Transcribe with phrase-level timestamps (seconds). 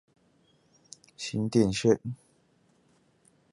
[1.15, 1.99] 新店線